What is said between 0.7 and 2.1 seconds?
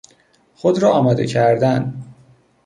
را آماده کردن